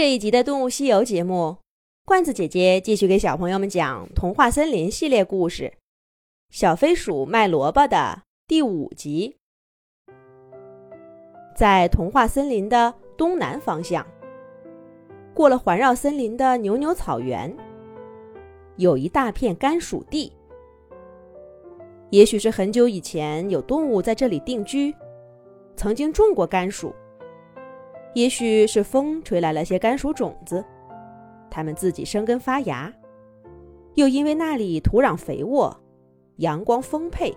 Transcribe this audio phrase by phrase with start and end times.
[0.00, 1.58] 这一集的《动物西游》节目，
[2.06, 5.64] 罐子姐姐继续给小朋友们讲《童话森林》系列故事
[6.48, 9.36] 《小飞鼠卖萝卜》的第五集。
[11.54, 14.06] 在童话森林的东南方向，
[15.34, 17.54] 过了环绕森林的牛牛草原，
[18.76, 20.32] 有一大片甘薯地。
[22.08, 24.94] 也许是很久以前有动物在这里定居，
[25.76, 26.90] 曾经种过甘薯。
[28.14, 30.64] 也许是风吹来了些甘薯种子，
[31.48, 32.92] 它们自己生根发芽，
[33.94, 35.74] 又因为那里土壤肥沃，
[36.36, 37.32] 阳光丰沛，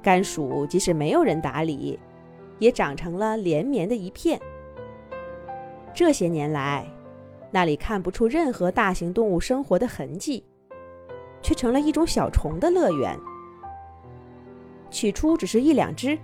[0.00, 1.98] 甘薯即使没有人打理，
[2.60, 4.40] 也长成了连绵的一片。
[5.92, 6.86] 这些年来，
[7.50, 10.44] 那里看不出任何大型动物生活的痕迹，
[11.42, 13.18] 却成了一种小虫的乐园。
[14.88, 16.16] 起初只是一两只，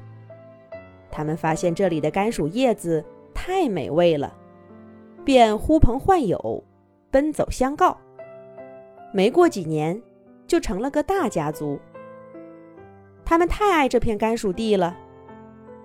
[1.11, 3.05] 他们发现这里的甘薯叶子。
[3.47, 4.35] 太美味了，
[5.23, 6.65] 便呼朋唤友，
[7.11, 7.95] 奔走相告。
[9.13, 10.01] 没过几年，
[10.47, 11.79] 就成了个大家族。
[13.23, 14.97] 他们太爱这片甘薯地了，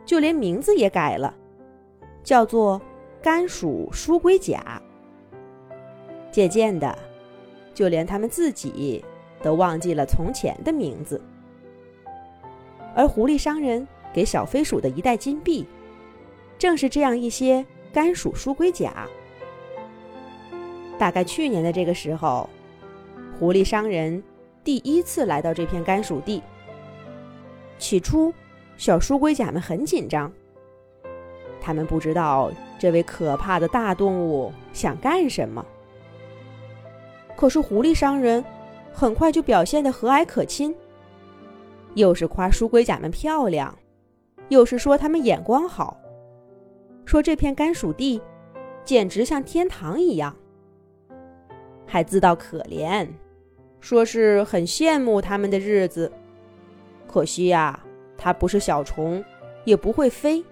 [0.06, 1.36] 就连名字也改了，
[2.24, 2.82] 叫做
[3.22, 4.82] 甘薯书龟甲。
[6.32, 6.98] 渐渐的，
[7.74, 9.04] 就连他们自己
[9.44, 11.22] 都忘记了从前的名字。
[12.96, 15.68] 而狐狸商人给小飞鼠的一袋金币。
[16.60, 19.08] 正是这样一些甘薯书龟甲。
[21.00, 22.48] 大概去年的这个时候，
[23.40, 24.22] 狐狸商人
[24.64, 26.44] 第一次来到这片甘薯地。
[27.78, 28.34] 起初，
[28.76, 30.30] 小书龟甲们很紧张，
[31.62, 35.66] 他们不知道这位可怕的大动物想干什么。
[37.38, 38.44] 可是狐狸商人
[38.92, 40.76] 很快就表现得和蔼可亲，
[41.94, 43.74] 又是夸书龟甲们漂亮，
[44.50, 45.98] 又是说他们眼光好。
[47.10, 48.22] 说这片甘薯地
[48.86, 50.36] 简直像天堂一样，
[51.88, 53.08] 还自道可怜，
[53.80, 56.12] 说是很羡慕他们的日子。
[57.08, 57.80] 可惜呀，
[58.16, 59.26] 它不是小虫，
[59.66, 60.46] 也不会飞，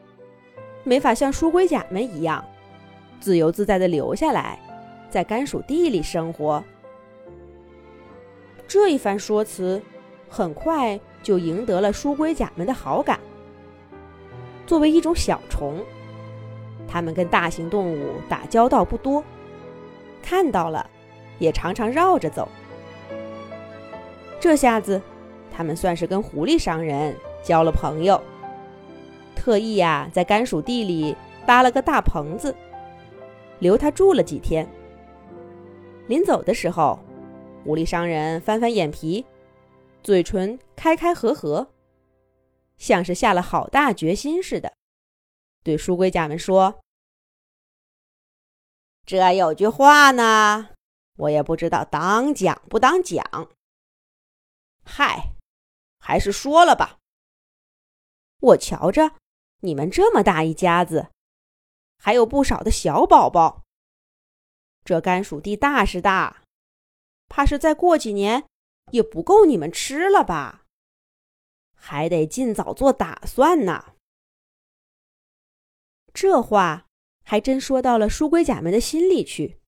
[0.84, 2.44] 没法像书龟甲们一样
[3.20, 4.60] 自由自在地留下来，
[5.12, 6.64] 在甘薯地里生活。
[8.68, 9.80] 这一番说辞，
[10.28, 13.20] 很快就赢得了书龟甲们的好感。
[14.66, 15.86] 作为一种小虫。
[16.88, 19.24] 它们跟大型动物打交道不多，
[20.24, 20.90] 看到了，
[21.38, 22.48] 也常常绕着走。
[24.40, 25.02] 这下子，
[25.52, 28.22] 他们算是跟狐狸商人交了朋友，
[29.36, 31.16] 特意呀在甘薯地里
[31.46, 32.56] 搭了个大棚子，
[33.60, 34.68] 留他住了几天。
[36.08, 36.98] 临走的时候，
[37.64, 39.26] 狐狸商人翻翻眼皮，
[40.04, 41.68] 嘴唇开开合合，
[42.78, 44.72] 像是下了好大决心似的。
[45.68, 46.80] 对书龟甲们说
[49.06, 50.70] ：“这有句话呢，
[51.18, 53.52] 我也不知道当讲不当讲。
[54.86, 55.34] 嗨，
[56.00, 57.00] 还是说了吧。
[58.40, 59.16] 我瞧着
[59.60, 61.10] 你们这么大一家子，
[61.98, 63.66] 还有不少的小宝宝。
[64.86, 66.44] 这甘薯地大是大，
[67.28, 68.48] 怕是再过几年
[68.92, 70.64] 也不够你们吃了吧？
[71.76, 73.96] 还得尽早做打算呢。”
[76.20, 76.88] 这话
[77.24, 79.60] 还真说到了书龟甲们的心里去。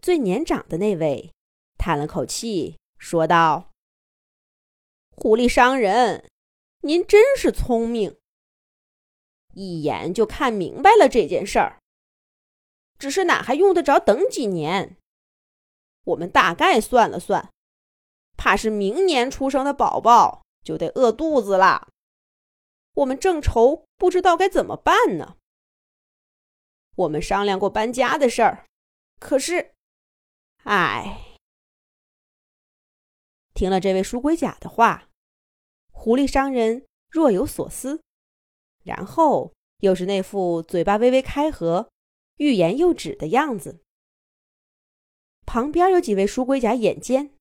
[0.00, 1.32] 最年长的那位
[1.78, 3.70] 叹了口气，说道
[5.14, 6.28] ：“狐狸商人，
[6.80, 8.16] 您真是聪明，
[9.54, 11.78] 一眼就看明白了这件事儿。
[12.98, 14.96] 只是哪还用得着等几年？
[16.06, 17.52] 我们大概算了算，
[18.36, 21.90] 怕是明年出生的宝宝就得饿肚子了。”
[22.94, 25.36] 我们正愁不知道该怎么办呢。
[26.94, 28.66] 我们商量过搬家的事儿，
[29.18, 29.74] 可是，
[30.64, 31.38] 唉。
[33.54, 35.08] 听了这位书龟甲的话，
[35.90, 38.02] 狐狸商人若有所思，
[38.82, 41.90] 然后又是那副嘴巴微微开合、
[42.36, 43.82] 欲言又止的样子。
[45.46, 47.34] 旁边有几位书龟甲眼尖，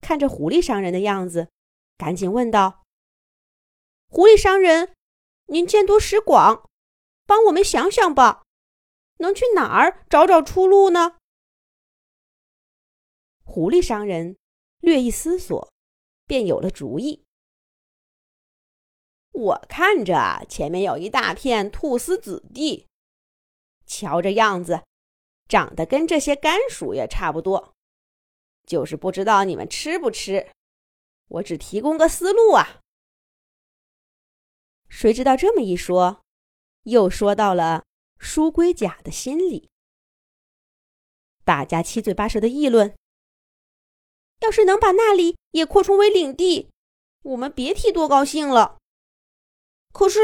[0.00, 1.48] 看着狐狸商人的样子，
[1.96, 2.84] 赶紧问道。
[4.12, 4.92] 狐狸商人，
[5.46, 6.68] 您见多识广，
[7.26, 8.42] 帮我们想想吧，
[9.18, 11.18] 能去哪儿找找出路呢？
[13.44, 14.36] 狐狸商人
[14.80, 15.72] 略一思索，
[16.26, 17.22] 便有了主意。
[19.30, 22.88] 我看着前面有一大片菟丝子地，
[23.86, 24.82] 瞧这样子，
[25.46, 27.74] 长得跟这些甘薯也差不多，
[28.66, 30.50] 就是不知道你们吃不吃。
[31.28, 32.80] 我只提供个思路啊。
[34.90, 36.20] 谁知道这么一说，
[36.82, 37.84] 又说到了
[38.18, 39.70] 书龟甲的心里。
[41.44, 42.94] 大家七嘴八舌的议论
[44.40, 46.68] ：“要是能把那里也扩充为领地，
[47.22, 48.78] 我们别提多高兴了。”
[49.94, 50.18] 可是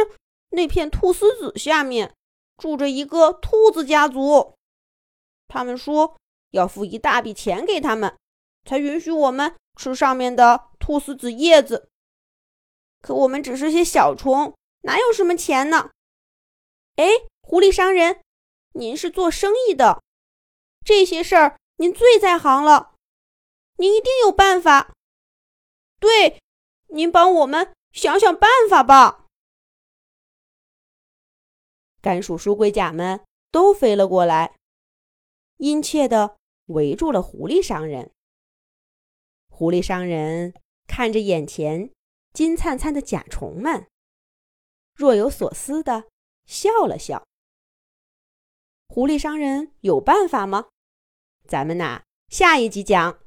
[0.50, 2.14] 那片菟丝子下面
[2.58, 4.54] 住着一个兔子家族，
[5.48, 6.16] 他们说
[6.50, 8.16] 要付一大笔钱给他们，
[8.64, 11.88] 才允许我们吃上面的菟丝子叶子。
[13.06, 15.92] 可我们只是些小虫，哪有什么钱呢？
[16.96, 17.04] 哎，
[17.40, 18.20] 狐狸商人，
[18.72, 20.02] 您是做生意的，
[20.84, 22.96] 这些事儿您最在行了，
[23.76, 24.92] 您一定有办法。
[26.00, 26.42] 对，
[26.88, 29.26] 您帮我们想想办法吧。
[32.02, 34.56] 甘薯书龟甲们都飞了过来，
[35.58, 38.10] 殷切的围住了狐狸商人。
[39.48, 40.52] 狐狸商人
[40.88, 41.92] 看着眼前。
[42.36, 43.86] 金灿灿的甲虫们
[44.92, 46.04] 若有所思的
[46.44, 47.26] 笑了笑。
[48.88, 50.68] 狐狸商人有办法吗？
[51.48, 53.20] 咱们呐，下一集讲。